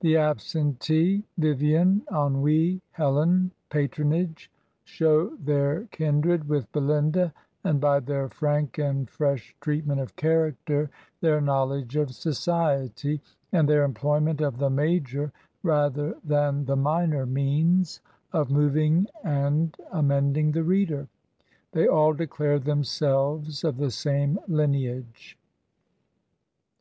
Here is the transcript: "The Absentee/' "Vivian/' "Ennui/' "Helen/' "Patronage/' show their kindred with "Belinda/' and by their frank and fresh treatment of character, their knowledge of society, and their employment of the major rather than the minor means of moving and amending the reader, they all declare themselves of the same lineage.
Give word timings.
"The 0.00 0.14
Absentee/' 0.14 1.22
"Vivian/' 1.38 2.02
"Ennui/' 2.10 2.80
"Helen/' 2.90 3.52
"Patronage/' 3.70 4.48
show 4.82 5.36
their 5.36 5.84
kindred 5.92 6.48
with 6.48 6.72
"Belinda/' 6.72 7.32
and 7.62 7.80
by 7.80 8.00
their 8.00 8.28
frank 8.30 8.78
and 8.78 9.08
fresh 9.08 9.54
treatment 9.60 10.00
of 10.00 10.16
character, 10.16 10.90
their 11.20 11.40
knowledge 11.40 11.94
of 11.94 12.10
society, 12.16 13.20
and 13.52 13.68
their 13.68 13.84
employment 13.84 14.40
of 14.40 14.58
the 14.58 14.70
major 14.70 15.30
rather 15.62 16.16
than 16.24 16.64
the 16.64 16.74
minor 16.74 17.24
means 17.24 18.00
of 18.32 18.50
moving 18.50 19.06
and 19.22 19.76
amending 19.92 20.50
the 20.50 20.64
reader, 20.64 21.06
they 21.70 21.86
all 21.86 22.12
declare 22.12 22.58
themselves 22.58 23.62
of 23.62 23.76
the 23.76 23.92
same 23.92 24.36
lineage. 24.48 25.38